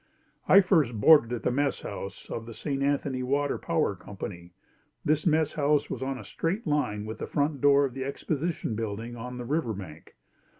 I 0.47 0.61
first 0.61 0.99
boarded 0.99 1.31
at 1.31 1.43
the 1.43 1.51
messhouse 1.51 2.31
of 2.31 2.47
the 2.47 2.55
St. 2.55 2.81
Anthony 2.81 3.21
Water 3.21 3.59
Power 3.59 3.95
Company. 3.95 4.55
This 5.05 5.25
messhouse 5.27 5.91
was 5.91 6.01
on 6.01 6.17
a 6.17 6.23
straight 6.23 6.65
line 6.65 7.05
with 7.05 7.19
the 7.19 7.27
front 7.27 7.61
door 7.61 7.85
of 7.85 7.93
the 7.93 8.03
Exposition 8.03 8.73
Building 8.73 9.15
on 9.15 9.37
the 9.37 9.45
river 9.45 9.73
bank. 9.75 10.15